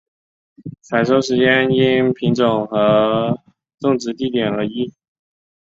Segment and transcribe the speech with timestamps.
[0.81, 3.37] 采收时间因品种和
[3.79, 4.91] 种植地点而异。